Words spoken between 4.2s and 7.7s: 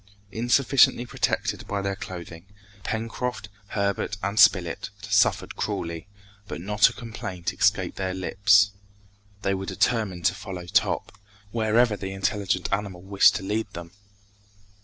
and Spilett suffered cruelly, but not a complaint